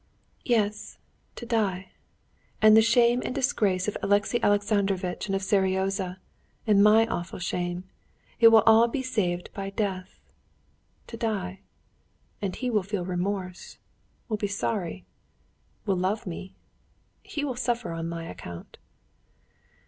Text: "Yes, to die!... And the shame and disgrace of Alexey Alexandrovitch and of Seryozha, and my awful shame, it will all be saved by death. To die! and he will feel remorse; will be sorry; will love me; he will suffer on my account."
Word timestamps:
"Yes, 0.45 0.97
to 1.35 1.45
die!... 1.45 1.91
And 2.59 2.75
the 2.75 2.81
shame 2.81 3.21
and 3.23 3.35
disgrace 3.35 3.87
of 3.87 3.95
Alexey 4.01 4.41
Alexandrovitch 4.41 5.27
and 5.27 5.35
of 5.35 5.43
Seryozha, 5.43 6.17
and 6.65 6.83
my 6.83 7.05
awful 7.05 7.37
shame, 7.37 7.83
it 8.39 8.47
will 8.47 8.63
all 8.65 8.87
be 8.87 9.03
saved 9.03 9.51
by 9.53 9.69
death. 9.69 10.19
To 11.05 11.17
die! 11.17 11.59
and 12.41 12.55
he 12.55 12.71
will 12.71 12.81
feel 12.81 13.05
remorse; 13.05 13.77
will 14.27 14.37
be 14.37 14.47
sorry; 14.47 15.05
will 15.85 15.97
love 15.97 16.25
me; 16.25 16.55
he 17.21 17.45
will 17.45 17.55
suffer 17.55 17.91
on 17.91 18.09
my 18.09 18.25
account." 18.25 18.79